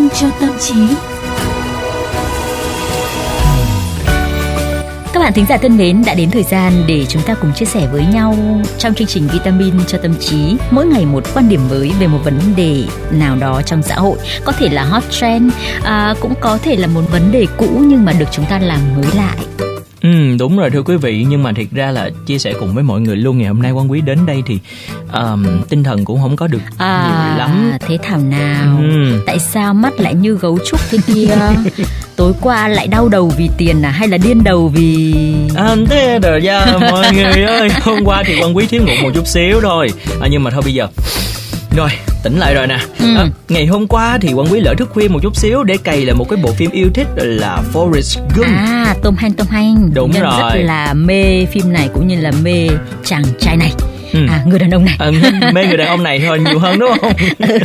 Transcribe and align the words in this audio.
sinh 0.00 0.08
cho 0.20 0.36
tâm 0.40 0.50
trí. 0.60 0.74
Các 5.12 5.20
bạn 5.20 5.32
thính 5.32 5.46
giả 5.48 5.56
thân 5.56 5.78
mến, 5.78 6.02
đã 6.06 6.14
đến 6.14 6.30
thời 6.30 6.42
gian 6.42 6.72
để 6.86 7.06
chúng 7.08 7.22
ta 7.22 7.34
cùng 7.34 7.52
chia 7.54 7.64
sẻ 7.64 7.88
với 7.92 8.06
nhau 8.06 8.36
trong 8.78 8.94
chương 8.94 9.06
trình 9.06 9.28
Vitamin 9.32 9.74
cho 9.86 9.98
tâm 9.98 10.14
trí 10.20 10.56
mỗi 10.70 10.86
ngày 10.86 11.06
một 11.06 11.24
quan 11.34 11.48
điểm 11.48 11.60
mới 11.70 11.92
về 12.00 12.06
một 12.06 12.18
vấn 12.24 12.38
đề 12.56 12.84
nào 13.10 13.36
đó 13.36 13.62
trong 13.62 13.82
xã 13.82 13.94
hội, 13.94 14.18
có 14.44 14.52
thể 14.52 14.68
là 14.68 14.84
hot 14.84 15.02
trend, 15.10 15.52
à, 15.82 16.14
cũng 16.20 16.34
có 16.40 16.58
thể 16.58 16.76
là 16.76 16.86
một 16.86 17.02
vấn 17.12 17.32
đề 17.32 17.46
cũ 17.56 17.68
nhưng 17.80 18.04
mà 18.04 18.12
được 18.12 18.28
chúng 18.32 18.44
ta 18.44 18.58
làm 18.58 18.80
mới 18.96 19.06
lại. 19.16 19.36
Ừ 20.02 20.36
đúng 20.38 20.58
rồi 20.58 20.70
thưa 20.70 20.82
quý 20.82 20.96
vị. 20.96 21.26
Nhưng 21.28 21.42
mà 21.42 21.52
thiệt 21.52 21.66
ra 21.72 21.90
là 21.90 22.10
chia 22.26 22.38
sẻ 22.38 22.52
cùng 22.60 22.74
với 22.74 22.84
mọi 22.84 23.00
người 23.00 23.16
luôn 23.16 23.38
ngày 23.38 23.48
hôm 23.48 23.62
nay 23.62 23.72
quan 23.72 23.90
quý 23.90 24.00
đến 24.00 24.26
đây 24.26 24.42
thì 24.46 24.58
um, 25.12 25.46
tinh 25.68 25.84
thần 25.84 26.04
cũng 26.04 26.20
không 26.20 26.36
có 26.36 26.46
được 26.46 26.60
à, 26.78 27.04
nhiều 27.06 27.38
lắm. 27.38 27.72
thế 27.88 27.98
thảo 28.02 28.18
nào? 28.18 28.78
Ừ. 28.78 29.22
tại 29.26 29.38
sao 29.38 29.74
mắt 29.74 30.00
lại 30.00 30.14
như 30.14 30.34
gấu 30.34 30.58
trúc 30.66 30.80
thế 30.90 30.98
kia? 31.06 31.36
Tối 32.16 32.32
qua 32.40 32.68
lại 32.68 32.86
đau 32.86 33.08
đầu 33.08 33.32
vì 33.38 33.50
tiền 33.58 33.82
à? 33.82 33.90
Hay 33.90 34.08
là 34.08 34.16
điên 34.16 34.44
đầu 34.44 34.68
vì 34.68 35.14
à, 35.56 35.76
thế 35.90 36.18
rồi 36.22 36.40
ra 36.40 36.66
mọi 36.90 37.06
người 37.14 37.42
ơi. 37.42 37.68
Hôm 37.82 38.04
qua 38.04 38.22
thì 38.26 38.34
quan 38.42 38.56
quý 38.56 38.66
thiếu 38.66 38.82
ngủ 38.82 38.92
một 39.02 39.10
chút 39.14 39.26
xíu 39.26 39.60
thôi. 39.62 39.88
À, 40.20 40.28
nhưng 40.30 40.44
mà 40.44 40.50
thôi 40.50 40.62
bây 40.64 40.74
giờ 40.74 40.86
rồi 41.76 41.90
tỉnh 42.22 42.38
lại 42.38 42.54
rồi 42.54 42.66
nè 42.66 42.78
ừ. 42.98 43.16
à, 43.16 43.26
ngày 43.48 43.66
hôm 43.66 43.86
qua 43.86 44.18
thì 44.20 44.32
quan 44.32 44.52
quý 44.52 44.60
lỡ 44.60 44.74
thức 44.78 44.90
khuya 44.92 45.08
một 45.08 45.20
chút 45.22 45.36
xíu 45.36 45.64
để 45.64 45.76
cày 45.76 46.04
là 46.06 46.14
một 46.14 46.28
cái 46.28 46.38
bộ 46.42 46.52
phim 46.52 46.70
yêu 46.70 46.90
thích 46.94 47.08
là 47.16 47.62
Forrest 47.72 48.20
Gump 48.36 48.46
à 48.46 48.94
Tom 49.02 49.14
Hanks 49.16 49.36
Tom 49.36 49.46
Hanks 49.46 49.94
đúng 49.94 50.10
Nhân 50.10 50.22
rồi 50.22 50.32
rất 50.40 50.60
là 50.64 50.94
mê 50.94 51.46
phim 51.46 51.72
này 51.72 51.88
cũng 51.94 52.08
như 52.08 52.20
là 52.20 52.30
mê 52.42 52.68
chàng 53.04 53.22
trai 53.38 53.56
này 53.56 53.72
Ừ. 54.12 54.26
à 54.28 54.44
người 54.46 54.58
đàn 54.58 54.70
ông 54.70 54.84
này 54.84 54.96
à, 54.98 55.10
mê 55.52 55.66
người 55.66 55.76
đàn 55.76 55.88
ông 55.88 56.02
này 56.02 56.20
thôi 56.26 56.38
nhiều 56.38 56.58
hơn 56.58 56.78
đúng 56.78 56.90
không 57.00 57.12
ừ. 57.48 57.58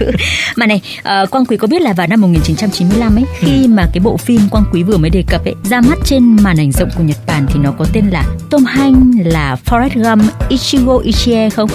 mà 0.55 0.65
này 0.65 0.81
uh, 0.99 1.29
quang 1.31 1.45
quý 1.45 1.57
có 1.57 1.67
biết 1.67 1.81
là 1.81 1.93
vào 1.93 2.07
năm 2.07 2.21
1995 2.21 3.15
ấy 3.15 3.23
khi 3.39 3.61
ừ. 3.61 3.67
mà 3.67 3.87
cái 3.93 3.99
bộ 3.99 4.17
phim 4.17 4.41
quang 4.51 4.63
quý 4.71 4.83
vừa 4.83 4.97
mới 4.97 5.09
đề 5.09 5.23
cập 5.27 5.45
ấy 5.45 5.55
ra 5.63 5.81
mắt 5.81 5.97
trên 6.05 6.35
màn 6.43 6.57
ảnh 6.59 6.71
rộng 6.71 6.89
của 6.97 7.03
Nhật 7.03 7.17
Bản 7.27 7.45
thì 7.49 7.59
nó 7.63 7.71
có 7.71 7.85
tên 7.93 8.09
là 8.09 8.23
Tom 8.49 8.65
Hanks 8.65 9.17
là 9.25 9.57
Forrest 9.65 10.03
Gump 10.03 10.49
Ichigo 10.49 10.97
Ichie 10.97 11.49
không 11.49 11.69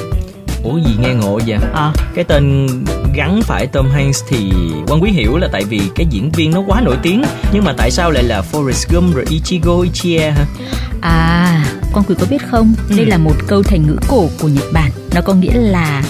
ủa 0.63 0.79
gì 0.79 0.97
nghe 1.01 1.15
ngộ 1.15 1.41
vậy 1.47 1.59
à. 1.75 1.93
cái 2.15 2.25
tên 2.25 2.67
gắn 3.15 3.41
phải 3.43 3.67
Tom 3.67 3.91
Hanks 3.91 4.25
thì 4.29 4.53
quan 4.87 5.03
quý 5.03 5.11
hiểu 5.11 5.37
là 5.37 5.49
tại 5.53 5.65
vì 5.65 5.81
cái 5.95 6.07
diễn 6.11 6.31
viên 6.31 6.51
nó 6.51 6.61
quá 6.67 6.81
nổi 6.81 6.97
tiếng 7.03 7.23
nhưng 7.53 7.65
mà 7.65 7.75
tại 7.77 7.91
sao 7.91 8.11
lại 8.11 8.23
là 8.23 8.43
Forrest 8.53 8.95
Gump 8.95 9.15
rồi 9.15 9.25
Ichigo 9.29 9.81
Ichie 9.81 10.31
hả 10.31 10.47
à 11.01 11.65
quan 11.93 12.05
quý 12.09 12.15
có 12.21 12.27
biết 12.31 12.43
không 12.51 12.75
ừ. 12.89 12.97
đây 12.97 13.07
là 13.07 13.19
một 13.19 13.35
câu 13.47 13.63
thành 13.63 13.87
ngữ 13.87 13.97
cổ 14.09 14.29
của 14.41 14.49
Nhật 14.49 14.65
Bản 14.73 14.91
nó 15.15 15.21
có 15.21 15.35
nghĩa 15.35 15.55
là 15.55 16.03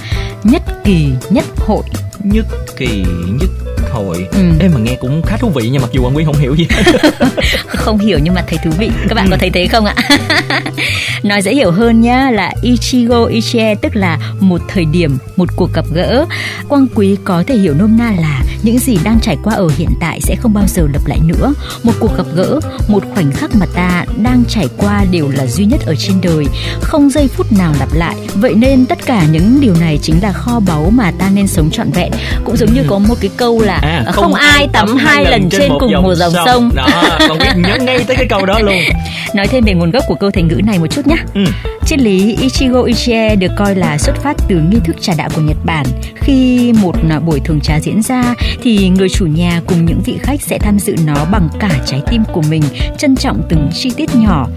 nhất 0.44 0.62
kỳ 0.84 1.08
nhất 1.30 1.44
hội 1.56 1.84
nhất 2.24 2.46
kỳ 2.76 3.04
nhất 3.40 3.69
hội 3.90 4.26
ừ. 4.32 4.38
Ê 4.60 4.68
mà 4.68 4.80
nghe 4.80 4.96
cũng 5.00 5.22
khá 5.22 5.36
thú 5.36 5.48
vị 5.48 5.68
nha 5.68 5.78
mặc 5.80 5.90
dù 5.92 6.04
quan 6.04 6.16
quý 6.16 6.24
không 6.24 6.36
hiểu 6.36 6.54
gì. 6.54 6.66
Không 7.66 7.98
hiểu 7.98 8.18
nhưng 8.22 8.34
mà 8.34 8.44
thấy 8.46 8.58
thú 8.64 8.70
vị. 8.78 8.90
Các 9.08 9.14
bạn 9.14 9.24
ừ. 9.26 9.30
có 9.30 9.36
thấy 9.36 9.50
thế 9.50 9.66
không 9.66 9.84
ạ? 9.84 9.94
Nói 11.22 11.42
dễ 11.42 11.54
hiểu 11.54 11.70
hơn 11.70 12.00
nhá 12.00 12.30
là 12.30 12.52
Ichigo 12.62 13.24
Ichie 13.24 13.74
tức 13.74 13.96
là 13.96 14.18
một 14.40 14.60
thời 14.68 14.84
điểm 14.84 15.18
một 15.36 15.48
cuộc 15.56 15.72
gặp 15.72 15.84
gỡ. 15.92 16.26
Quang 16.68 16.86
quý 16.94 17.16
có 17.24 17.44
thể 17.46 17.54
hiểu 17.54 17.74
nôm 17.74 17.96
na 17.98 18.12
là 18.20 18.42
những 18.62 18.78
gì 18.78 18.98
đang 19.04 19.20
trải 19.20 19.36
qua 19.44 19.54
ở 19.54 19.68
hiện 19.76 19.90
tại 20.00 20.20
sẽ 20.20 20.36
không 20.36 20.54
bao 20.54 20.64
giờ 20.68 20.86
lặp 20.92 21.06
lại 21.06 21.18
nữa. 21.24 21.52
Một 21.82 21.92
cuộc 22.00 22.16
gặp 22.16 22.26
gỡ 22.34 22.60
một 22.88 23.04
khoảnh 23.14 23.32
khắc 23.32 23.54
mà 23.54 23.66
ta 23.74 24.04
đang 24.22 24.44
trải 24.48 24.68
qua 24.76 25.04
đều 25.10 25.28
là 25.28 25.46
duy 25.46 25.64
nhất 25.64 25.80
ở 25.86 25.94
trên 25.98 26.20
đời. 26.22 26.44
Không 26.80 27.10
giây 27.10 27.28
phút 27.28 27.52
nào 27.52 27.74
lặp 27.78 27.88
lại. 27.94 28.16
Vậy 28.34 28.54
nên 28.54 28.86
tất 28.86 28.98
cả 29.06 29.24
những 29.32 29.60
điều 29.60 29.74
này 29.80 29.98
chính 30.02 30.22
là 30.22 30.32
kho 30.32 30.60
báu 30.60 30.90
mà 30.90 31.12
ta 31.18 31.30
nên 31.34 31.46
sống 31.46 31.70
trọn 31.70 31.90
vẹn. 31.90 32.12
Cũng 32.44 32.56
giống 32.56 32.74
như 32.74 32.84
có 32.88 32.98
một 32.98 33.14
cái 33.20 33.30
câu 33.36 33.60
là 33.60 33.74
à, 33.74 34.02
không, 34.12 34.24
không 34.24 34.34
ai 34.34 34.68
tắm 34.72 34.96
hai 34.96 35.24
lần 35.24 35.48
trên, 35.50 35.60
trên 35.60 35.68
một 35.68 35.78
cùng 35.80 36.02
một 36.02 36.14
dòng 36.14 36.32
sông, 36.32 36.46
sông. 36.46 36.70
đó 36.74 37.18
còn 37.28 37.38
biết 37.38 37.52
nhớ 37.56 37.76
ngay 37.80 38.04
tới 38.04 38.16
cái 38.16 38.26
câu 38.28 38.46
đó 38.46 38.58
luôn. 38.58 38.76
Nói 39.34 39.46
thêm 39.46 39.64
về 39.64 39.74
nguồn 39.74 39.90
gốc 39.90 40.04
của 40.08 40.14
câu 40.14 40.30
thành 40.30 40.48
ngữ 40.48 40.60
này 40.64 40.78
một 40.78 40.86
chút 40.86 41.06
nhé 41.06 41.16
ừ. 41.34 41.44
triết 41.86 41.98
lý 41.98 42.36
Ichigo 42.40 42.82
Ichie 42.82 43.36
được 43.36 43.50
coi 43.56 43.74
là 43.74 43.98
xuất 43.98 44.22
phát 44.22 44.36
từ 44.48 44.56
nghi 44.56 44.78
thức 44.84 44.96
trà 45.00 45.12
đạo 45.16 45.28
của 45.34 45.40
Nhật 45.40 45.56
Bản. 45.64 45.86
Khi 46.14 46.72
một 46.72 46.94
buổi 47.26 47.40
thường 47.44 47.60
trà 47.60 47.80
diễn 47.80 48.02
ra 48.02 48.34
thì 48.62 48.88
người 48.88 49.08
chủ 49.08 49.26
nhà 49.26 49.60
cùng 49.66 49.84
những 49.84 50.00
vị 50.04 50.18
khách 50.22 50.42
sẽ 50.42 50.58
tham 50.58 50.78
dự 50.78 50.94
nó 51.06 51.24
bằng 51.32 51.48
cả 51.60 51.80
trái 51.86 52.02
tim 52.10 52.22
của 52.32 52.42
mình 52.50 52.62
trân 52.98 53.16
trọng 53.16 53.42
từng 53.48 53.70
chi 53.74 53.90
tiết 53.96 54.10
nhỏ 54.16 54.48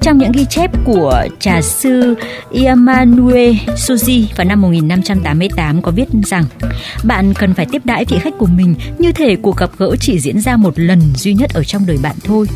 trong 0.00 0.18
những 0.18 0.32
ghi 0.32 0.44
chép 0.44 0.70
của 0.84 1.26
trà 1.40 1.62
sư 1.62 2.14
Yamanue 2.64 3.52
Suji 3.76 4.24
vào 4.36 4.44
năm 4.44 4.60
1588 4.60 5.82
có 5.82 5.90
viết 5.90 6.08
rằng 6.24 6.44
bạn 7.04 7.34
cần 7.34 7.54
phải 7.54 7.66
tiếp 7.72 7.82
đãi 7.84 8.04
vị 8.04 8.18
khách 8.18 8.38
của 8.38 8.46
mình 8.46 8.74
như 8.98 9.12
thể 9.12 9.36
cuộc 9.36 9.56
gặp 9.56 9.70
gỡ 9.78 9.96
chỉ 10.00 10.20
diễn 10.20 10.40
ra 10.40 10.56
một 10.56 10.78
lần 10.78 11.00
duy 11.16 11.34
nhất 11.34 11.50
ở 11.54 11.64
trong 11.64 11.86
đời 11.86 11.98
bạn 12.02 12.16
thôi. 12.24 12.46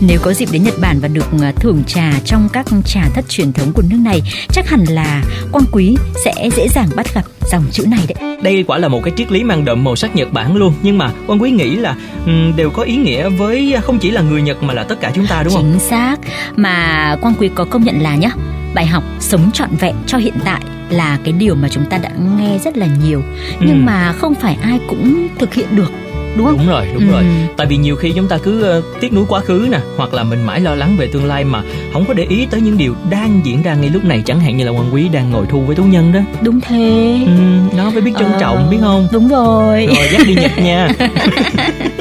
Nếu 0.00 0.18
có 0.22 0.32
dịp 0.32 0.48
đến 0.52 0.62
Nhật 0.62 0.74
Bản 0.80 0.98
và 1.00 1.08
được 1.08 1.26
à, 1.42 1.52
thưởng 1.56 1.82
trà 1.86 2.12
trong 2.24 2.48
các 2.52 2.66
trà 2.84 3.08
thất 3.14 3.24
truyền 3.28 3.52
thống 3.52 3.72
của 3.72 3.82
nước 3.90 3.98
này, 4.00 4.20
chắc 4.52 4.68
hẳn 4.68 4.84
là 4.88 5.22
quan 5.52 5.64
quý 5.72 5.96
sẽ 6.24 6.50
dễ 6.56 6.68
dàng 6.68 6.88
bắt 6.96 7.14
gặp 7.14 7.24
dòng 7.50 7.64
chữ 7.70 7.86
này 7.86 8.00
đấy. 8.08 8.36
Đây 8.42 8.64
quả 8.66 8.78
là 8.78 8.88
một 8.88 9.00
cái 9.04 9.14
triết 9.16 9.32
lý 9.32 9.44
mang 9.44 9.64
đậm 9.64 9.84
màu 9.84 9.96
sắc 9.96 10.16
Nhật 10.16 10.32
Bản 10.32 10.56
luôn, 10.56 10.74
nhưng 10.82 10.98
mà 10.98 11.10
quan 11.26 11.42
quý 11.42 11.50
nghĩ 11.50 11.76
là 11.76 11.96
um, 12.26 12.56
đều 12.56 12.70
có 12.70 12.82
ý 12.82 12.96
nghĩa 12.96 13.28
với 13.28 13.76
không 13.82 13.98
chỉ 13.98 14.10
là 14.10 14.20
người 14.20 14.42
Nhật 14.42 14.62
mà 14.62 14.74
là 14.74 14.82
tất 14.82 15.00
cả 15.00 15.12
chúng 15.14 15.26
ta 15.26 15.42
đúng 15.42 15.54
không? 15.54 15.62
Chính 15.62 15.80
xác. 15.80 16.16
Mà 16.56 17.16
quan 17.20 17.34
quý 17.38 17.50
có 17.54 17.64
công 17.64 17.84
nhận 17.84 18.02
là 18.02 18.16
nhá, 18.16 18.30
bài 18.74 18.86
học 18.86 19.04
sống 19.20 19.50
trọn 19.52 19.68
vẹn 19.80 19.94
cho 20.06 20.18
hiện 20.18 20.34
tại 20.44 20.60
là 20.90 21.18
cái 21.24 21.32
điều 21.32 21.54
mà 21.54 21.68
chúng 21.68 21.84
ta 21.84 21.98
đã 21.98 22.10
nghe 22.38 22.58
rất 22.58 22.76
là 22.76 22.86
nhiều 23.04 23.22
nhưng 23.60 23.78
ừ. 23.78 23.84
mà 23.84 24.12
không 24.12 24.34
phải 24.34 24.56
ai 24.62 24.80
cũng 24.88 25.28
thực 25.38 25.54
hiện 25.54 25.76
được 25.76 25.90
đúng 26.36 26.46
không? 26.46 26.58
Đúng 26.58 26.68
rồi 26.68 26.86
đúng 26.94 27.06
ừ. 27.08 27.12
rồi. 27.12 27.24
Tại 27.56 27.66
vì 27.66 27.76
nhiều 27.76 27.96
khi 27.96 28.12
chúng 28.12 28.28
ta 28.28 28.38
cứ 28.38 28.78
uh, 28.78 28.84
tiếc 29.00 29.12
nuối 29.12 29.24
quá 29.28 29.40
khứ 29.40 29.68
nè 29.70 29.78
hoặc 29.96 30.14
là 30.14 30.24
mình 30.24 30.42
mãi 30.42 30.60
lo 30.60 30.74
lắng 30.74 30.96
về 30.98 31.06
tương 31.06 31.24
lai 31.24 31.44
mà 31.44 31.62
không 31.92 32.04
có 32.08 32.14
để 32.14 32.26
ý 32.28 32.46
tới 32.50 32.60
những 32.60 32.78
điều 32.78 32.94
đang 33.10 33.40
diễn 33.44 33.62
ra 33.62 33.74
ngay 33.74 33.90
lúc 33.90 34.04
này. 34.04 34.22
Chẳng 34.26 34.40
hạn 34.40 34.56
như 34.56 34.64
là 34.64 34.70
quan 34.70 34.94
quý 34.94 35.08
đang 35.08 35.30
ngồi 35.30 35.46
thu 35.50 35.60
với 35.60 35.76
tú 35.76 35.84
nhân 35.84 36.12
đó. 36.12 36.20
Đúng 36.42 36.60
thế. 36.60 37.20
Ừ, 37.26 37.32
nó 37.76 37.90
phải 37.90 38.00
biết 38.00 38.12
trân 38.18 38.32
ờ, 38.32 38.40
trọng 38.40 38.70
biết 38.70 38.78
không? 38.80 39.08
đúng 39.12 39.28
rồi. 39.28 39.86
Rồi 39.86 40.08
dắt 40.12 40.20
đi 40.26 40.34
nhật 40.34 40.58
nha 40.58 40.88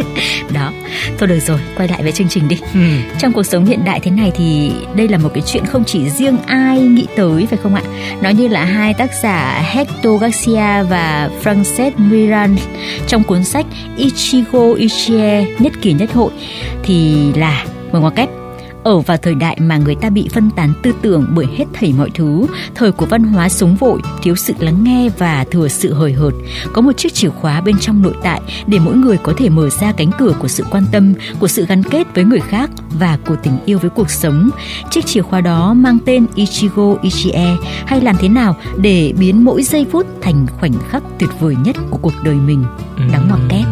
thôi 1.17 1.27
được 1.27 1.39
rồi 1.39 1.59
quay 1.75 1.87
lại 1.87 2.03
với 2.03 2.11
chương 2.11 2.29
trình 2.29 2.47
đi. 2.47 2.57
Ừ. 2.73 2.79
trong 3.19 3.33
cuộc 3.33 3.43
sống 3.43 3.65
hiện 3.65 3.85
đại 3.85 3.99
thế 3.99 4.11
này 4.11 4.31
thì 4.35 4.71
đây 4.95 5.07
là 5.07 5.17
một 5.17 5.29
cái 5.33 5.43
chuyện 5.45 5.65
không 5.65 5.83
chỉ 5.85 6.09
riêng 6.09 6.37
ai 6.45 6.79
nghĩ 6.79 7.07
tới 7.15 7.45
phải 7.49 7.59
không 7.63 7.75
ạ? 7.75 7.81
Nó 8.21 8.29
như 8.29 8.47
là 8.47 8.65
hai 8.65 8.93
tác 8.93 9.11
giả 9.23 9.61
Hector 9.73 10.21
Garcia 10.21 10.83
và 10.83 11.29
Frances 11.43 11.91
Miran. 11.97 12.55
Trong 13.07 13.23
cuốn 13.23 13.43
sách 13.43 13.65
Ichigo 13.97 14.73
Ichie 14.73 15.45
nhất 15.59 15.73
kỳ 15.81 15.93
nhất 15.93 16.13
hội 16.13 16.31
thì 16.83 17.15
là 17.35 17.65
mời 17.91 18.01
ngoặc 18.01 18.15
kép 18.15 18.42
ở 18.83 18.99
vào 18.99 19.17
thời 19.17 19.35
đại 19.35 19.57
mà 19.61 19.77
người 19.77 19.95
ta 19.95 20.09
bị 20.09 20.29
phân 20.33 20.49
tán 20.49 20.73
tư 20.83 20.93
tưởng 21.01 21.25
bởi 21.35 21.45
hết 21.57 21.65
thảy 21.73 21.93
mọi 21.97 22.09
thứ, 22.13 22.45
thời 22.75 22.91
của 22.91 23.05
văn 23.05 23.23
hóa 23.23 23.49
sống 23.49 23.75
vội, 23.75 24.01
thiếu 24.21 24.35
sự 24.35 24.53
lắng 24.59 24.83
nghe 24.83 25.09
và 25.17 25.45
thừa 25.51 25.67
sự 25.67 25.93
hời 25.93 26.13
hợt, 26.13 26.33
có 26.73 26.81
một 26.81 26.91
chiếc 26.97 27.13
chìa 27.13 27.29
khóa 27.29 27.61
bên 27.61 27.79
trong 27.79 28.01
nội 28.01 28.13
tại 28.23 28.41
để 28.67 28.79
mỗi 28.79 28.95
người 28.95 29.17
có 29.17 29.33
thể 29.37 29.49
mở 29.49 29.69
ra 29.69 29.91
cánh 29.91 30.11
cửa 30.19 30.33
của 30.39 30.47
sự 30.47 30.63
quan 30.71 30.85
tâm, 30.91 31.13
của 31.39 31.47
sự 31.47 31.65
gắn 31.65 31.83
kết 31.83 32.07
với 32.15 32.23
người 32.23 32.39
khác 32.39 32.69
và 32.99 33.17
của 33.27 33.35
tình 33.43 33.57
yêu 33.65 33.79
với 33.79 33.89
cuộc 33.89 34.09
sống. 34.09 34.49
Chiếc 34.91 35.05
chìa 35.05 35.21
khóa 35.21 35.41
đó 35.41 35.73
mang 35.73 35.97
tên 36.05 36.25
Ichigo 36.35 36.95
Ichie 37.01 37.55
hay 37.85 38.01
làm 38.01 38.15
thế 38.19 38.29
nào 38.29 38.55
để 38.77 39.13
biến 39.19 39.45
mỗi 39.45 39.63
giây 39.63 39.85
phút 39.91 40.07
thành 40.21 40.45
khoảnh 40.59 40.73
khắc 40.89 41.03
tuyệt 41.19 41.29
vời 41.39 41.55
nhất 41.65 41.75
của 41.89 41.97
cuộc 42.01 42.13
đời 42.23 42.35
mình. 42.35 42.63
Đóng 43.13 43.27
ngoặc 43.27 43.41
kép 43.49 43.65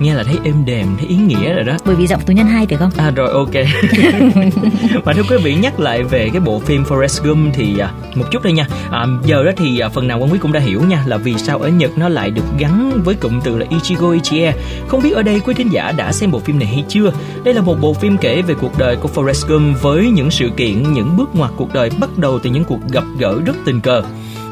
nghe 0.00 0.14
là 0.14 0.22
thấy 0.22 0.38
êm 0.44 0.64
đềm 0.64 0.86
thấy 0.98 1.06
ý 1.08 1.16
nghĩa 1.16 1.54
rồi 1.54 1.64
đó. 1.64 1.76
Bởi 1.84 1.94
vì 1.94 2.06
giọng 2.06 2.20
tú 2.20 2.32
nhân 2.32 2.46
hai 2.46 2.66
phải 2.66 2.78
không? 2.78 2.90
À 2.96 3.10
rồi 3.10 3.30
ok. 3.32 3.54
Và 5.04 5.12
thưa 5.12 5.22
quý 5.30 5.36
vị 5.42 5.54
nhắc 5.54 5.80
lại 5.80 6.02
về 6.02 6.28
cái 6.32 6.40
bộ 6.40 6.58
phim 6.58 6.82
Forrest 6.82 7.24
Gump 7.24 7.54
thì 7.54 7.78
à, 7.78 7.92
một 8.14 8.24
chút 8.30 8.42
đây 8.42 8.52
nha. 8.52 8.66
À, 8.90 9.06
giờ 9.24 9.44
đó 9.44 9.50
thì 9.56 9.78
à, 9.78 9.88
phần 9.88 10.08
nào 10.08 10.18
quan 10.18 10.32
quý 10.32 10.38
cũng 10.38 10.52
đã 10.52 10.60
hiểu 10.60 10.82
nha 10.88 11.02
là 11.06 11.16
vì 11.16 11.34
sao 11.38 11.58
ở 11.58 11.68
Nhật 11.68 11.98
nó 11.98 12.08
lại 12.08 12.30
được 12.30 12.44
gắn 12.58 13.00
với 13.04 13.14
cụm 13.14 13.40
từ 13.44 13.58
là 13.58 13.66
Ichigo 13.70 14.10
Ichie. 14.10 14.52
Không 14.88 15.02
biết 15.02 15.14
ở 15.14 15.22
đây 15.22 15.40
quý 15.40 15.54
thính 15.54 15.72
giả 15.72 15.92
đã 15.96 16.12
xem 16.12 16.30
bộ 16.30 16.38
phim 16.38 16.58
này 16.58 16.68
hay 16.68 16.84
chưa? 16.88 17.12
Đây 17.44 17.54
là 17.54 17.62
một 17.62 17.80
bộ 17.80 17.94
phim 17.94 18.18
kể 18.18 18.42
về 18.42 18.54
cuộc 18.60 18.78
đời 18.78 18.96
của 18.96 19.08
Forrest 19.14 19.48
Gump 19.48 19.82
với 19.82 20.10
những 20.10 20.30
sự 20.30 20.50
kiện 20.56 20.92
những 20.92 21.16
bước 21.16 21.28
ngoặt 21.34 21.50
cuộc 21.56 21.74
đời 21.74 21.90
bắt 22.00 22.18
đầu 22.18 22.38
từ 22.38 22.50
những 22.50 22.64
cuộc 22.64 22.80
gặp 22.92 23.04
gỡ 23.18 23.40
rất 23.46 23.56
tình 23.64 23.80
cờ 23.80 24.02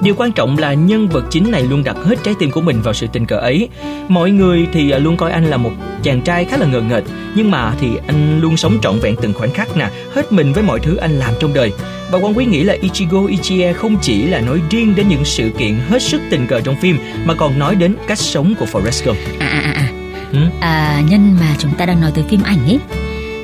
Điều 0.03 0.15
quan 0.15 0.33
trọng 0.33 0.59
là 0.59 0.75
nhân 0.75 1.09
vật 1.09 1.25
chính 1.31 1.51
này 1.51 1.63
luôn 1.63 1.85
đặt 1.85 1.97
hết 2.05 2.17
trái 2.25 2.35
tim 2.39 2.51
của 2.51 2.61
mình 2.61 2.83
vào 2.83 2.95
sự 2.95 3.07
tình 3.13 3.27
cờ 3.27 3.37
ấy. 3.37 3.69
Mọi 4.09 4.31
người 4.31 4.67
thì 4.73 4.91
à, 4.91 4.99
luôn 4.99 5.17
coi 5.17 5.31
anh 5.33 5.45
là 5.45 5.57
một 5.57 5.71
chàng 6.03 6.21
trai 6.21 6.45
khá 6.45 6.57
là 6.57 6.67
ngờ 6.67 6.81
nghệch, 6.81 7.05
nhưng 7.35 7.51
mà 7.51 7.75
thì 7.81 7.89
anh 8.07 8.41
luôn 8.41 8.57
sống 8.57 8.79
trọn 8.83 8.99
vẹn 8.99 9.17
từng 9.23 9.35
khoảnh 9.35 9.51
khắc 9.51 9.77
nè, 9.77 9.91
hết 10.15 10.33
mình 10.33 10.53
với 10.53 10.63
mọi 10.63 10.81
thứ 10.81 10.97
anh 10.97 11.19
làm 11.19 11.35
trong 11.41 11.55
đời. 11.55 11.73
Và 12.11 12.19
quan 12.19 12.37
quý 12.37 12.45
nghĩ 12.45 12.63
là 12.63 12.77
Ichigo 12.81 13.27
Ichie 13.27 13.73
không 13.73 13.97
chỉ 14.03 14.27
là 14.27 14.41
nói 14.41 14.61
riêng 14.71 14.95
đến 14.95 15.09
những 15.09 15.25
sự 15.25 15.51
kiện 15.59 15.75
hết 15.89 16.03
sức 16.03 16.21
tình 16.31 16.47
cờ 16.47 16.61
trong 16.61 16.77
phim, 16.77 16.99
mà 17.25 17.35
còn 17.35 17.59
nói 17.59 17.75
đến 17.75 17.95
cách 18.07 18.19
sống 18.19 18.55
của 18.59 18.67
Forrest 18.73 19.07
Gump. 19.07 19.19
À 19.39 19.47
à 19.47 19.61
à. 19.61 19.73
À, 19.73 19.89
ừ? 20.33 20.39
à 20.61 21.03
nhân 21.11 21.37
mà 21.41 21.57
chúng 21.59 21.73
ta 21.79 21.87
đang 21.87 22.01
nói 22.01 22.11
tới 22.15 22.25
phim 22.29 22.43
ảnh 22.43 22.65
ấy 22.67 22.79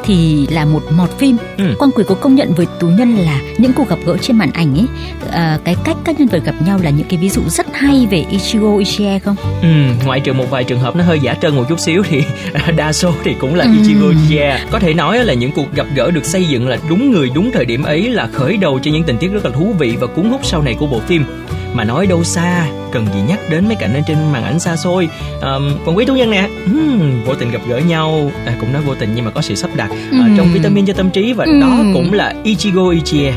thì 0.05 0.47
là 0.51 0.65
một 0.65 0.83
mọt 0.97 1.11
phim 1.19 1.37
ừ. 1.59 1.65
quang 1.79 1.91
quý 1.95 2.05
có 2.07 2.15
công 2.15 2.35
nhận 2.35 2.55
với 2.55 2.67
tú 2.81 2.87
nhân 2.87 3.17
là 3.17 3.41
những 3.59 3.73
cuộc 3.73 3.89
gặp 3.89 3.99
gỡ 4.07 4.17
trên 4.21 4.39
màn 4.39 4.51
ảnh 4.53 4.75
ấy 4.75 4.87
à, 5.31 5.59
cái 5.65 5.77
cách 5.85 5.97
các 6.05 6.21
nhân 6.21 6.29
vật 6.29 6.45
gặp 6.45 6.55
nhau 6.67 6.79
là 6.83 6.91
những 6.91 7.07
cái 7.09 7.19
ví 7.19 7.29
dụ 7.29 7.43
rất 7.49 7.67
hay 7.73 8.07
về 8.11 8.25
Ichigo 8.31 8.79
Ichie 8.79 9.19
không 9.19 9.37
ừ, 9.63 9.69
ngoại 10.05 10.21
trừ 10.21 10.33
một 10.33 10.51
vài 10.51 10.65
trường 10.65 10.81
hợp 10.81 10.97
nó 10.97 11.05
hơi 11.05 11.21
giả 11.21 11.35
trân 11.35 11.57
một 11.57 11.65
chút 11.69 11.81
xíu 11.81 12.03
thì 12.09 12.23
đa 12.77 12.93
số 12.93 13.13
thì 13.25 13.35
cũng 13.41 13.55
là 13.55 13.65
ừ. 13.65 13.71
Ichigo 13.83 14.09
Ichie 14.09 14.59
có 14.71 14.79
thể 14.79 14.95
nói 14.95 15.25
là 15.25 15.35
những 15.35 15.53
cuộc 15.53 15.75
gặp 15.75 15.87
gỡ 15.95 16.11
được 16.11 16.25
xây 16.25 16.45
dựng 16.45 16.69
là 16.69 16.79
đúng 16.89 17.11
người 17.11 17.31
đúng 17.35 17.51
thời 17.53 17.65
điểm 17.65 17.83
ấy 17.83 18.09
là 18.09 18.29
khởi 18.33 18.57
đầu 18.57 18.79
cho 18.83 18.91
những 18.91 19.03
tình 19.03 19.19
tiết 19.19 19.29
rất 19.29 19.45
là 19.45 19.51
thú 19.51 19.75
vị 19.79 19.97
và 20.01 20.07
cuốn 20.07 20.31
hút 20.31 20.41
sau 20.45 20.63
này 20.63 20.77
của 20.79 20.87
bộ 20.87 21.01
phim 21.01 21.25
mà 21.75 21.85
nói 21.85 22.07
đâu 22.07 22.25
xa 22.25 22.67
cần 22.93 23.07
gì 23.15 23.21
nhắc 23.29 23.41
đến 23.51 23.67
mấy 23.67 23.75
cảnh 23.75 23.95
ở 23.95 24.01
trên 24.07 24.17
màn 24.33 24.45
ảnh 24.45 24.59
xa 24.59 24.77
xôi 24.77 25.09
um, 25.41 25.79
còn 25.87 25.97
quý 25.97 26.05
tú 26.05 26.15
nhân 26.15 26.31
nè 26.31 26.49
uhm, 26.71 27.25
vô 27.25 27.35
tình 27.35 27.51
gặp 27.51 27.61
gỡ 27.69 27.79
nhau 27.79 28.31
à, 28.47 28.55
cũng 28.61 28.73
nói 28.73 28.83
vô 28.83 28.95
tình 28.95 29.13
nhưng 29.15 29.25
mà 29.25 29.31
có 29.31 29.43
sự 29.43 29.55
sắp 29.55 29.71
đặt 29.77 29.91
ừ. 30.11 30.19
uh, 30.21 30.37
trong 30.37 30.53
vitamin 30.53 30.87
cho 30.87 30.93
tâm 30.93 31.11
trí 31.11 31.33
và 31.33 31.45
ừ. 31.45 31.61
đó 31.61 31.79
cũng 31.93 32.13
là 32.13 32.35
Ichigo 32.45 32.89
Ichie 32.89 33.33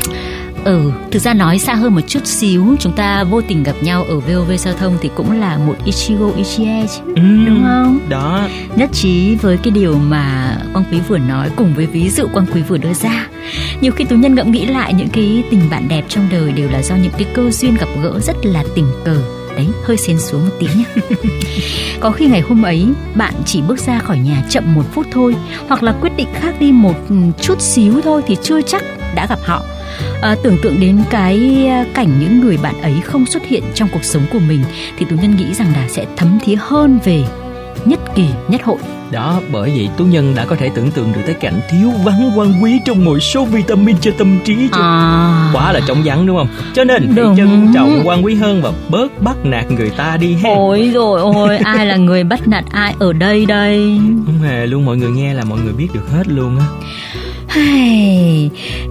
Ừ, 0.66 0.92
thực 1.10 1.22
ra 1.22 1.34
nói 1.34 1.58
xa 1.58 1.74
hơn 1.74 1.94
một 1.94 2.00
chút 2.08 2.26
xíu, 2.26 2.76
chúng 2.80 2.92
ta 2.92 3.24
vô 3.24 3.40
tình 3.48 3.62
gặp 3.62 3.76
nhau 3.80 4.04
ở 4.04 4.20
VOV 4.20 4.50
giao 4.58 4.74
thông 4.74 4.98
thì 5.00 5.10
cũng 5.16 5.40
là 5.40 5.58
một 5.58 5.76
Ichigo 5.84 6.30
Ichie 6.36 6.86
chứ, 6.86 7.02
ừ, 7.16 7.22
đúng 7.46 7.64
không? 7.64 8.00
Đó. 8.08 8.48
Nhất 8.76 8.90
trí 8.92 9.34
với 9.34 9.56
cái 9.56 9.70
điều 9.70 9.98
mà 9.98 10.56
Quang 10.72 10.84
Quý 10.90 10.98
vừa 11.08 11.18
nói 11.18 11.50
cùng 11.56 11.74
với 11.74 11.86
ví 11.86 12.10
dụ 12.10 12.26
Quang 12.32 12.46
Quý 12.54 12.62
vừa 12.62 12.76
đưa 12.76 12.92
ra. 12.92 13.28
Nhiều 13.80 13.92
khi 13.92 14.04
tú 14.04 14.16
nhân 14.16 14.34
ngẫm 14.34 14.50
nghĩ 14.50 14.66
lại 14.66 14.94
những 14.94 15.08
cái 15.08 15.44
tình 15.50 15.70
bạn 15.70 15.88
đẹp 15.88 16.04
trong 16.08 16.28
đời 16.32 16.52
đều 16.52 16.68
là 16.70 16.82
do 16.82 16.96
những 16.96 17.12
cái 17.12 17.26
cơ 17.34 17.50
duyên 17.50 17.74
gặp 17.74 17.88
gỡ 18.02 18.20
rất 18.20 18.36
là 18.46 18.64
tình 18.74 18.86
cờ 19.04 19.16
đấy 19.56 19.66
hơi 19.84 19.96
xến 19.96 20.18
xuống 20.18 20.44
một 20.44 20.54
tí 20.58 20.66
nhé 20.66 20.84
có 22.00 22.10
khi 22.10 22.26
ngày 22.26 22.40
hôm 22.40 22.62
ấy 22.62 22.86
bạn 23.14 23.34
chỉ 23.44 23.62
bước 23.62 23.78
ra 23.78 23.98
khỏi 23.98 24.18
nhà 24.18 24.42
chậm 24.50 24.74
một 24.74 24.82
phút 24.92 25.06
thôi 25.12 25.36
hoặc 25.68 25.82
là 25.82 25.92
quyết 25.92 26.16
định 26.16 26.28
khác 26.34 26.54
đi 26.60 26.72
một 26.72 26.94
chút 27.40 27.60
xíu 27.60 28.00
thôi 28.04 28.22
thì 28.26 28.36
chưa 28.42 28.60
chắc 28.62 28.82
đã 29.14 29.26
gặp 29.26 29.38
họ 29.42 29.62
à, 30.22 30.36
tưởng 30.42 30.58
tượng 30.62 30.80
đến 30.80 30.98
cái 31.10 31.66
à, 31.68 31.84
cảnh 31.94 32.20
những 32.20 32.40
người 32.40 32.56
bạn 32.62 32.82
ấy 32.82 32.94
không 33.04 33.26
xuất 33.26 33.46
hiện 33.46 33.62
trong 33.74 33.88
cuộc 33.92 34.04
sống 34.04 34.22
của 34.32 34.38
mình 34.38 34.60
thì 34.98 35.06
tú 35.10 35.16
nhân 35.16 35.36
nghĩ 35.36 35.54
rằng 35.54 35.72
là 35.76 35.88
sẽ 35.88 36.06
thấm 36.16 36.38
thía 36.44 36.56
hơn 36.58 36.98
về 37.04 37.24
nhất 37.84 38.00
kỳ 38.14 38.26
nhất 38.48 38.64
hội. 38.64 38.78
Đó 39.10 39.40
bởi 39.52 39.70
vậy 39.76 39.88
tú 39.96 40.04
nhân 40.04 40.34
đã 40.34 40.44
có 40.44 40.56
thể 40.56 40.70
tưởng 40.74 40.90
tượng 40.90 41.12
được 41.12 41.20
tới 41.26 41.34
cảnh 41.34 41.60
thiếu 41.70 41.90
vắng 42.04 42.32
quan 42.36 42.62
quý 42.62 42.80
trong 42.84 43.04
một 43.04 43.18
số 43.18 43.44
vitamin 43.44 43.96
cho 44.00 44.10
tâm 44.18 44.38
trí 44.44 44.54
chứ. 44.54 44.80
À. 44.80 45.50
quá 45.52 45.72
là 45.72 45.80
trống 45.86 46.02
vắng 46.04 46.26
đúng 46.26 46.36
không? 46.36 46.48
Cho 46.74 46.84
nên 46.84 47.12
hãy 47.16 47.24
trân 47.36 47.72
trọng 47.74 48.02
quan 48.04 48.24
quý 48.24 48.34
hơn 48.34 48.62
và 48.62 48.72
bớt 48.88 49.22
bắt 49.22 49.36
nạt 49.44 49.70
người 49.70 49.90
ta 49.90 50.16
đi 50.16 50.34
ha. 50.34 50.50
Ôi 50.56 50.90
rồi 50.94 51.20
ôi 51.20 51.58
ai 51.58 51.86
là 51.86 51.96
người 51.96 52.24
bắt 52.24 52.48
nạt 52.48 52.64
ai 52.70 52.94
ở 52.98 53.12
đây 53.12 53.46
đây? 53.46 54.00
Không 54.26 54.38
hề 54.42 54.66
luôn 54.66 54.84
mọi 54.84 54.96
người 54.96 55.10
nghe 55.10 55.34
là 55.34 55.44
mọi 55.44 55.58
người 55.64 55.72
biết 55.72 55.88
được 55.94 56.10
hết 56.12 56.28
luôn 56.28 56.58
á 56.58 56.66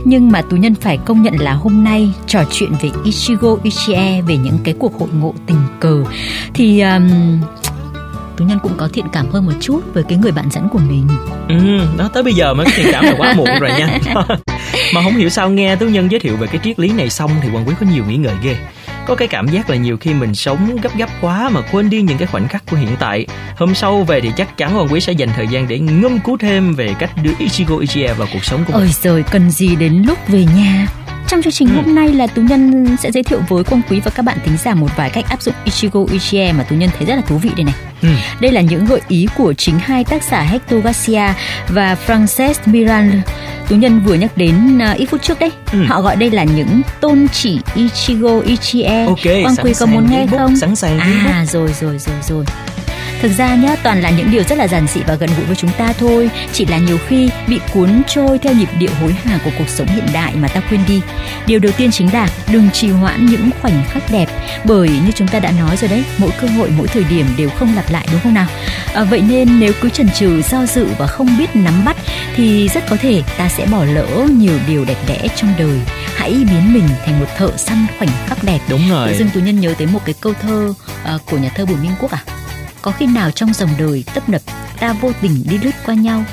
nhưng 0.06 0.32
mà 0.32 0.42
tú 0.42 0.58
nhân 0.58 0.76
phải 0.76 0.98
công 0.98 1.24
nhận 1.24 1.40
là 1.40 1.54
hôm 1.54 1.84
nay 1.84 2.14
trò 2.28 2.44
chuyện 2.52 2.72
về 2.82 2.90
Ichigo 3.04 3.56
Ichie 3.64 4.22
về 4.28 4.38
những 4.38 4.58
cái 4.64 4.76
cuộc 4.80 5.00
hội 5.00 5.10
ngộ 5.20 5.34
tình 5.48 5.58
cờ. 5.80 6.04
Thì 6.54 6.82
um, 6.82 7.10
tú 8.38 8.46
nhân 8.46 8.60
cũng 8.64 8.74
có 8.78 8.90
thiện 8.94 9.06
cảm 9.12 9.32
hơn 9.32 9.46
một 9.46 9.52
chút 9.62 9.82
với 9.94 10.04
cái 10.04 10.18
người 10.18 10.32
bạn 10.32 10.50
dẫn 10.52 10.70
của 10.70 10.80
mình. 10.90 11.08
Ừ 11.50 11.80
đó 11.98 12.10
tới 12.14 12.24
bây 12.24 12.34
giờ 12.34 12.54
mới 12.54 12.66
có 12.66 12.72
thiện 12.76 12.88
cảm 12.92 13.06
là 13.06 13.14
quá 13.18 13.34
muộn 13.38 13.50
rồi 13.60 13.70
nha. 13.70 14.00
Mà 14.94 15.04
không 15.04 15.16
hiểu 15.16 15.30
sao 15.30 15.50
nghe 15.50 15.76
tú 15.76 15.86
nhân 15.86 16.12
giới 16.12 16.20
thiệu 16.20 16.38
về 16.38 16.48
cái 16.48 16.62
triết 16.64 16.80
lý 16.80 16.92
này 16.92 17.10
xong 17.10 17.32
thì 17.42 17.50
hoàng 17.50 17.68
quý 17.68 17.74
có 17.80 17.86
nhiều 17.94 18.04
nghĩ 18.10 18.16
ngợi 18.16 18.36
ghê 18.44 18.56
có 19.06 19.16
cái 19.16 19.28
cảm 19.28 19.48
giác 19.48 19.70
là 19.70 19.76
nhiều 19.76 19.98
khi 19.98 20.14
mình 20.14 20.36
sống 20.36 20.78
gấp 20.82 20.98
gáp 20.98 21.10
quá 21.22 21.50
mà 21.50 21.62
quên 21.72 21.90
đi 21.90 22.02
những 22.02 22.18
cái 22.18 22.28
khoảnh 22.28 22.48
khắc 22.48 22.64
của 22.72 22.78
hiện 22.78 22.96
tại 23.00 23.26
hôm 23.58 23.76
sau 23.76 24.04
về 24.04 24.22
thì 24.22 24.32
chắc 24.38 24.58
chắn 24.58 24.74
hoàng 24.74 24.88
quý 24.92 25.00
sẽ 25.00 25.14
dành 25.14 25.30
thời 25.36 25.48
gian 25.48 25.68
để 25.68 25.80
ngâm 25.80 26.20
cứu 26.20 26.38
thêm 26.38 26.74
về 26.74 26.96
cách 27.00 27.12
đưa 27.24 27.32
Ichigo 27.40 27.78
Ichie 27.78 28.14
vào 28.14 28.28
cuộc 28.34 28.46
sống 28.46 28.64
của 28.68 28.74
mình 28.74 28.82
ôi 28.82 28.92
rồi 29.04 29.24
cần 29.32 29.52
gì 29.52 29.76
đến 29.76 30.04
lúc 30.08 30.28
về 30.28 30.46
nhà 30.56 30.88
trong 31.28 31.42
chương 31.42 31.54
trình 31.54 31.68
ừ. 31.68 31.76
hôm 31.76 31.96
nay 31.96 32.08
là 32.08 32.28
Tú 32.28 32.42
Nhân 32.42 32.88
sẽ 33.00 33.12
giới 33.12 33.24
thiệu 33.24 33.42
với 33.50 33.64
Quang 33.64 33.82
Quý 33.90 34.00
và 34.00 34.12
các 34.12 34.26
bạn 34.26 34.38
tính 34.46 34.58
giả 34.58 34.74
một 34.74 34.88
vài 34.96 35.10
cách 35.10 35.26
áp 35.30 35.42
dụng 35.42 35.56
Ichigo 35.64 36.00
Ichie 36.12 36.52
mà 36.52 36.64
Tú 36.64 36.76
Nhân 36.76 36.90
thấy 36.98 37.08
rất 37.08 37.16
là 37.16 37.22
thú 37.22 37.38
vị 37.38 37.50
đây 37.56 37.64
này. 37.64 37.74
Ừ. 38.02 38.10
Đây 38.40 38.52
là 38.52 38.62
những 38.62 38.86
gợi 38.86 39.02
ý 39.08 39.28
của 39.38 39.54
chính 39.54 39.80
hai 39.80 40.04
tác 40.04 40.24
giả 40.24 40.42
Hector 40.42 40.84
Garcia 40.84 41.34
và 41.70 41.98
Frances 42.08 42.54
Miran. 42.66 43.22
Tú 43.70 43.76
Nhân 43.76 44.00
vừa 44.00 44.14
nhắc 44.14 44.38
đến 44.38 44.80
uh, 44.92 44.98
ít 44.98 45.06
phút 45.06 45.22
trước 45.22 45.40
đấy. 45.40 45.52
Ừ. 45.72 45.84
Họ 45.88 46.02
gọi 46.02 46.16
đây 46.16 46.32
là 46.32 46.44
những 46.44 46.82
tôn 47.02 47.28
chỉ 47.34 47.60
Ichigo 47.76 48.40
Ichie. 48.40 49.06
Ok, 49.06 49.24
Quang 49.24 49.56
Quý 49.56 49.74
có 49.80 49.86
muốn 49.86 50.12
nghe 50.12 50.26
không? 50.32 50.58
Sẵn 50.58 50.76
sàng. 50.76 51.00
À 51.00 51.46
rồi 51.48 51.74
rồi 51.82 52.00
rồi 52.00 52.16
rồi. 52.28 52.46
Thực 53.22 53.32
ra 53.38 53.56
nhá, 53.56 53.76
toàn 53.84 54.02
là 54.02 54.10
những 54.10 54.32
điều 54.32 54.44
rất 54.44 54.58
là 54.58 54.68
giản 54.68 54.88
dị 54.88 55.02
và 55.08 55.16
gần 55.16 55.30
gũi 55.38 55.46
với 55.46 55.56
chúng 55.56 55.72
ta 55.78 55.94
thôi, 55.94 56.30
chỉ 56.54 56.66
là 56.66 56.78
nhiều 56.78 56.98
khi 57.08 57.30
bị 57.48 57.60
cuốn 57.74 58.02
trôi 58.08 58.38
theo 58.38 58.54
nhịp 58.54 58.70
điệu 58.80 58.90
hối 59.02 59.16
hả 59.26 59.40
của 59.46 59.52
cuộc 59.58 59.70
sống 59.70 59.88
hiện 59.88 60.06
đại 60.14 60.36
mà 60.36 60.48
ta 60.48 60.62
quên 60.70 60.82
đi. 60.88 61.02
Điều 61.48 61.60
đầu 61.60 61.72
tiên 61.78 61.92
chính 61.92 62.14
là 62.14 62.30
đừng 62.52 62.70
trì 62.70 62.90
hoãn 62.90 63.26
những 63.26 63.50
khoảnh 63.62 63.84
khắc 63.90 64.12
đẹp, 64.12 64.26
bởi 64.64 64.90
như 64.90 65.12
chúng 65.16 65.28
ta 65.28 65.40
đã 65.40 65.52
nói 65.60 65.78
rồi 65.78 65.90
đấy, 65.90 66.04
mỗi 66.18 66.32
cơ 66.42 66.48
hội, 66.48 66.70
mỗi 66.78 66.88
thời 66.88 67.04
điểm 67.04 67.26
đều 67.38 67.50
không 67.50 67.76
lặp 67.76 67.92
lại 67.92 68.08
đúng 68.12 68.22
không 68.22 68.34
nào? 68.34 68.48
À, 68.94 69.04
vậy 69.04 69.22
nên 69.30 69.60
nếu 69.60 69.74
cứ 69.82 69.90
chần 69.90 70.10
chừ, 70.10 70.42
do 70.42 70.66
dự 70.66 70.88
và 70.98 71.08
không 71.08 71.38
biết 71.38 71.56
nắm 71.56 71.86
bắt 71.86 71.95
thì 72.36 72.68
rất 72.68 72.84
có 72.90 72.96
thể 73.02 73.24
ta 73.38 73.50
sẽ 73.50 73.66
bỏ 73.66 73.84
lỡ 73.84 74.28
nhiều 74.40 74.60
điều 74.68 74.86
đẹp 74.86 74.98
đẽ 75.08 75.28
trong 75.36 75.54
đời. 75.58 75.80
Hãy 76.16 76.32
biến 76.32 76.74
mình 76.74 76.88
thành 77.06 77.20
một 77.20 77.28
thợ 77.38 77.58
săn 77.58 77.86
khoảnh 77.98 78.10
khắc 78.28 78.44
đẹp. 78.44 78.60
Đúng 78.70 78.90
rồi. 78.90 79.10
Tự 79.10 79.18
dưng 79.18 79.30
tú 79.34 79.40
nhân 79.40 79.60
nhớ 79.60 79.74
tới 79.78 79.88
một 79.88 80.00
cái 80.06 80.16
câu 80.22 80.34
thơ 80.42 80.74
uh, 81.16 81.22
của 81.32 81.38
nhà 81.38 81.50
thơ 81.56 81.66
Bùi 81.66 81.78
Minh 81.78 81.92
Quốc 82.00 82.12
à? 82.12 82.24
có 82.86 82.92
khi 82.92 83.06
nào 83.06 83.32
trong 83.32 83.54
dòng 83.54 83.70
đời 83.78 84.04
tấp 84.14 84.30
nập 84.30 84.42
ta 84.80 84.94
vô 84.94 85.12
tình 85.22 85.44
đi 85.50 85.58
lướt 85.58 85.72
qua 85.86 85.96
nhau 85.96 86.24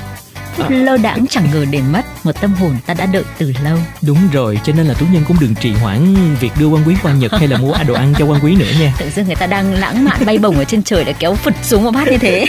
à. 0.57 0.67
lơ 0.69 0.97
đãng 0.97 1.25
chẳng 1.29 1.47
ngờ 1.53 1.65
đến 1.71 1.83
mất 1.91 2.01
một 2.25 2.41
tâm 2.41 2.53
hồn 2.53 2.77
ta 2.85 2.93
đã 2.93 3.05
đợi 3.05 3.23
từ 3.37 3.53
lâu 3.63 3.77
đúng 4.01 4.17
rồi 4.33 4.59
cho 4.63 4.73
nên 4.73 4.85
là 4.85 4.93
tú 4.93 5.05
nhân 5.11 5.23
cũng 5.27 5.37
đừng 5.39 5.55
trì 5.55 5.73
hoãn 5.73 6.15
việc 6.39 6.51
đưa 6.59 6.67
quan 6.67 6.83
quý 6.87 6.95
qua 7.03 7.13
nhật 7.13 7.31
hay 7.31 7.47
là 7.47 7.57
mua 7.57 7.73
đồ 7.87 7.93
ăn 7.93 8.13
cho 8.19 8.25
quan 8.25 8.43
quý 8.43 8.55
nữa 8.55 8.71
nha 8.79 8.93
tự 8.99 9.09
dưng 9.09 9.25
người 9.25 9.35
ta 9.35 9.47
đang 9.47 9.73
lãng 9.73 10.05
mạn 10.05 10.25
bay 10.25 10.37
bổng 10.37 10.57
ở 10.57 10.63
trên 10.63 10.83
trời 10.83 11.03
để 11.03 11.13
kéo 11.13 11.35
phật 11.35 11.53
xuống 11.63 11.83
một 11.83 11.91
bát 11.91 12.07
như 12.11 12.17
thế 12.17 12.45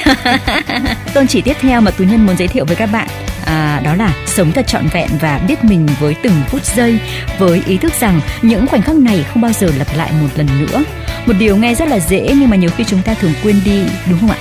tôn 1.15 1.27
chỉ 1.27 1.41
tiếp 1.41 1.57
theo 1.61 1.81
mà 1.81 1.91
tú 1.91 2.05
nhân 2.05 2.27
muốn 2.27 2.37
giới 2.37 2.49
thiệu 2.49 2.65
với 2.65 2.77
các 2.77 2.87
bạn 2.87 3.09
à, 3.47 3.81
đó 3.85 3.95
là 3.95 4.15
sống 4.27 4.53
thật 4.53 4.67
trọn 4.67 4.87
vẹn 4.87 5.11
và 5.21 5.41
biết 5.49 5.65
mình 5.65 5.87
với 6.01 6.15
từng 6.23 6.43
phút 6.49 6.65
giây. 6.65 6.99
Với 7.39 7.63
ý 7.67 7.77
thức 7.77 7.93
rằng 8.01 8.21
những 8.43 8.67
khoảnh 8.67 8.83
khắc 8.83 8.97
này 8.97 9.25
không 9.29 9.43
bao 9.43 9.53
giờ 9.53 9.71
lặp 9.79 9.97
lại 9.97 10.13
một 10.21 10.29
lần 10.37 10.47
nữa. 10.61 10.85
Một 11.27 11.35
điều 11.39 11.57
nghe 11.57 11.75
rất 11.75 11.89
là 11.89 11.99
dễ 11.99 12.35
nhưng 12.39 12.51
mà 12.51 12.57
nhiều 12.57 12.71
khi 12.77 12.85
chúng 12.85 13.03
ta 13.03 13.15
thường 13.15 13.33
quên 13.43 13.61
đi 13.65 13.83
đúng 14.11 14.19
không 14.21 14.31
ạ? 14.31 14.39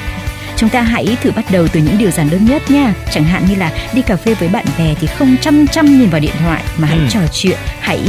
Chúng 0.58 0.70
ta 0.70 0.82
hãy 0.82 1.18
thử 1.22 1.32
bắt 1.32 1.46
đầu 1.52 1.68
từ 1.68 1.80
những 1.80 1.98
điều 1.98 2.12
giản 2.12 2.30
đơn 2.30 2.46
nhất 2.46 2.72
nha. 2.72 2.94
Chẳng 3.12 3.24
hạn 3.24 3.46
như 3.50 3.56
là 3.56 3.72
đi 3.94 4.02
cà 4.02 4.16
phê 4.16 4.34
với 4.34 4.50
bạn 4.50 4.66
bè 4.78 4.94
thì 5.00 5.08
không 5.08 5.36
chăm 5.42 5.68
chăm 5.68 5.86
nhìn 5.86 6.10
vào 6.10 6.22
điện 6.22 6.34
thoại 6.40 6.64
mà 6.78 6.88
hãy 6.88 6.98
ừ. 6.98 7.06
trò 7.10 7.20
chuyện 7.32 7.58
hãy 7.80 8.00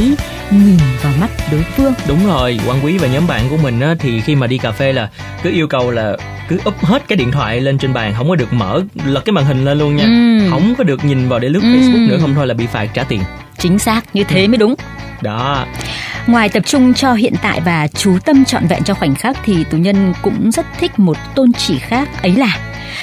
nhìn 0.51 0.77
vào 1.01 1.13
mắt 1.19 1.29
đối 1.51 1.63
phương. 1.63 1.93
Đúng 2.07 2.27
rồi 2.27 2.59
quan 2.67 2.85
quý 2.85 2.97
và 2.97 3.07
nhóm 3.07 3.27
bạn 3.27 3.41
của 3.49 3.57
mình 3.57 3.79
á, 3.79 3.95
thì 3.99 4.21
khi 4.21 4.35
mà 4.35 4.47
đi 4.47 4.57
cà 4.57 4.71
phê 4.71 4.93
là 4.93 5.09
cứ 5.43 5.51
yêu 5.51 5.67
cầu 5.67 5.91
là 5.91 6.17
cứ 6.47 6.59
úp 6.63 6.85
hết 6.85 7.07
cái 7.07 7.17
điện 7.17 7.31
thoại 7.31 7.61
lên 7.61 7.77
trên 7.77 7.93
bàn 7.93 8.13
không 8.17 8.29
có 8.29 8.35
được 8.35 8.53
mở 8.53 8.81
lật 9.05 9.25
cái 9.25 9.33
màn 9.33 9.45
hình 9.45 9.65
lên 9.65 9.79
luôn 9.79 9.95
nha 9.95 10.03
ừ. 10.03 10.49
không 10.49 10.75
có 10.77 10.83
được 10.83 11.05
nhìn 11.05 11.27
vào 11.27 11.39
để 11.39 11.49
lướt 11.49 11.61
ừ. 11.63 11.67
facebook 11.67 12.07
nữa 12.07 12.17
không 12.21 12.35
thôi 12.35 12.47
là 12.47 12.53
bị 12.53 12.65
phạt 12.65 12.85
trả 12.93 13.03
tiền 13.03 13.21
chính 13.57 13.79
xác 13.79 14.15
như 14.15 14.23
thế 14.23 14.41
ừ. 14.41 14.47
mới 14.47 14.57
đúng 14.57 14.75
đó 15.21 15.65
Ngoài 16.27 16.49
tập 16.49 16.63
trung 16.65 16.93
cho 16.93 17.13
hiện 17.13 17.33
tại 17.41 17.61
và 17.65 17.87
chú 17.87 18.17
tâm 18.25 18.45
trọn 18.45 18.67
vẹn 18.67 18.83
cho 18.83 18.93
khoảnh 18.93 19.15
khắc 19.15 19.37
thì 19.43 19.63
tú 19.63 19.77
nhân 19.77 20.13
cũng 20.21 20.51
rất 20.51 20.65
thích 20.79 20.99
một 20.99 21.17
tôn 21.35 21.53
chỉ 21.53 21.79
khác 21.79 22.09
ấy 22.21 22.35
là 22.35 22.57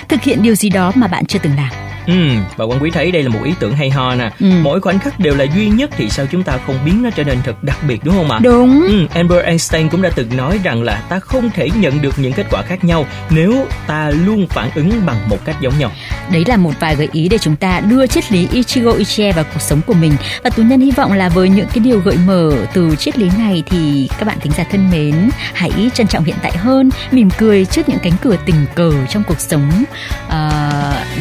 thực 0.08 0.22
hiện 0.22 0.42
điều 0.42 0.54
gì 0.54 0.68
đó 0.68 0.92
mà 0.94 1.06
bạn 1.06 1.26
chưa 1.26 1.38
từng 1.42 1.56
làm. 1.56 1.91
Ừ, 2.06 2.14
và 2.56 2.64
quan 2.64 2.82
quý 2.82 2.90
thấy 2.90 3.10
đây 3.10 3.22
là 3.22 3.28
một 3.28 3.40
ý 3.44 3.52
tưởng 3.60 3.76
hay 3.76 3.90
ho 3.90 4.14
nè. 4.14 4.30
Ừ. 4.40 4.46
Mỗi 4.62 4.80
khoảnh 4.80 4.98
khắc 4.98 5.20
đều 5.20 5.36
là 5.36 5.44
duy 5.44 5.68
nhất 5.68 5.90
thì 5.96 6.08
sao 6.08 6.26
chúng 6.32 6.42
ta 6.42 6.58
không 6.66 6.76
biến 6.84 7.02
nó 7.02 7.10
trở 7.10 7.24
nên 7.24 7.38
thật 7.44 7.64
đặc 7.64 7.78
biệt 7.88 8.00
đúng 8.04 8.14
không 8.14 8.30
ạ? 8.30 8.38
Đúng. 8.42 8.82
Ừ, 8.82 9.06
Albert 9.14 9.44
Einstein 9.44 9.88
cũng 9.88 10.02
đã 10.02 10.10
từng 10.14 10.36
nói 10.36 10.60
rằng 10.62 10.82
là 10.82 11.02
ta 11.08 11.18
không 11.18 11.50
thể 11.50 11.68
nhận 11.76 12.02
được 12.02 12.18
những 12.18 12.32
kết 12.32 12.46
quả 12.50 12.62
khác 12.62 12.84
nhau 12.84 13.06
nếu 13.30 13.66
ta 13.86 14.10
luôn 14.10 14.46
phản 14.46 14.70
ứng 14.74 15.06
bằng 15.06 15.16
một 15.28 15.38
cách 15.44 15.56
giống 15.60 15.78
nhau. 15.78 15.92
Đấy 16.32 16.44
là 16.46 16.56
một 16.56 16.72
vài 16.80 16.96
gợi 16.96 17.08
ý 17.12 17.28
để 17.28 17.38
chúng 17.38 17.56
ta 17.56 17.80
đưa 17.80 18.06
triết 18.06 18.32
lý 18.32 18.48
Ichigo 18.52 18.92
Ichie 18.92 19.32
vào 19.32 19.44
cuộc 19.44 19.60
sống 19.62 19.80
của 19.86 19.94
mình 19.94 20.12
và 20.44 20.50
tú 20.50 20.62
nhân 20.62 20.80
hy 20.80 20.90
vọng 20.90 21.12
là 21.12 21.28
với 21.28 21.48
những 21.48 21.66
cái 21.66 21.84
điều 21.84 22.00
gợi 22.00 22.16
mở 22.26 22.52
từ 22.72 22.96
triết 22.96 23.18
lý 23.18 23.30
này 23.38 23.62
thì 23.66 24.08
các 24.18 24.24
bạn 24.24 24.40
thính 24.40 24.52
giả 24.52 24.64
thân 24.70 24.90
mến 24.90 25.30
hãy 25.54 25.90
trân 25.94 26.06
trọng 26.06 26.24
hiện 26.24 26.36
tại 26.42 26.56
hơn, 26.56 26.90
mỉm 27.10 27.30
cười 27.30 27.64
trước 27.64 27.88
những 27.88 27.98
cánh 28.02 28.12
cửa 28.22 28.36
tình 28.46 28.66
cờ 28.74 28.92
trong 29.06 29.22
cuộc 29.24 29.40
sống 29.40 29.70
uh, 30.26 30.32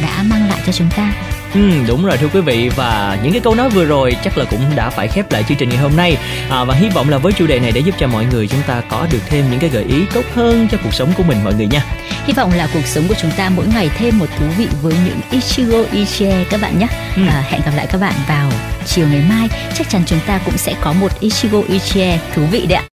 đã 0.02 0.24
mang 0.26 0.48
lại 0.48 0.58
cho 0.66 0.71
cho 0.72 0.78
chúng 0.78 0.88
ta 0.96 1.12
Ừ, 1.54 1.70
đúng 1.88 2.06
rồi 2.06 2.16
thưa 2.16 2.28
quý 2.32 2.40
vị 2.40 2.70
và 2.76 3.18
những 3.22 3.32
cái 3.32 3.40
câu 3.40 3.54
nói 3.54 3.70
vừa 3.70 3.84
rồi 3.84 4.16
chắc 4.24 4.38
là 4.38 4.44
cũng 4.50 4.60
đã 4.76 4.90
phải 4.90 5.08
khép 5.08 5.32
lại 5.32 5.44
chương 5.48 5.58
trình 5.58 5.68
ngày 5.68 5.78
hôm 5.78 5.96
nay 5.96 6.16
à, 6.50 6.64
và 6.64 6.74
hy 6.74 6.88
vọng 6.88 7.08
là 7.08 7.18
với 7.18 7.32
chủ 7.32 7.46
đề 7.46 7.60
này 7.60 7.72
để 7.72 7.80
giúp 7.80 7.94
cho 7.98 8.08
mọi 8.08 8.24
người 8.32 8.48
chúng 8.48 8.60
ta 8.66 8.82
có 8.88 9.06
được 9.12 9.18
thêm 9.26 9.44
những 9.50 9.60
cái 9.60 9.70
gợi 9.70 9.84
ý 9.84 10.04
tốt 10.14 10.24
hơn 10.34 10.68
cho 10.70 10.78
cuộc 10.84 10.94
sống 10.94 11.12
của 11.16 11.22
mình 11.22 11.44
mọi 11.44 11.54
người 11.54 11.66
nha. 11.66 11.84
Hy 12.24 12.32
vọng 12.32 12.52
là 12.56 12.68
cuộc 12.74 12.86
sống 12.86 13.04
của 13.08 13.14
chúng 13.20 13.30
ta 13.36 13.50
mỗi 13.56 13.66
ngày 13.74 13.90
thêm 13.96 14.18
một 14.18 14.26
thú 14.38 14.46
vị 14.58 14.68
với 14.82 14.94
những 15.06 15.20
Ichigo 15.30 15.78
Ichie 15.92 16.44
các 16.50 16.60
bạn 16.60 16.78
nhé. 16.78 16.86
Ừ. 17.16 17.22
À, 17.28 17.44
hẹn 17.48 17.60
gặp 17.64 17.72
lại 17.76 17.86
các 17.92 18.00
bạn 18.00 18.14
vào 18.28 18.50
chiều 18.86 19.08
ngày 19.08 19.22
mai 19.28 19.48
chắc 19.74 19.90
chắn 19.90 20.02
chúng 20.06 20.20
ta 20.26 20.40
cũng 20.44 20.56
sẽ 20.56 20.74
có 20.80 20.92
một 20.92 21.20
Ichigo 21.20 21.58
Ichie 21.68 22.18
thú 22.34 22.42
vị 22.50 22.66
đấy 22.66 22.76
ạ. 22.76 22.91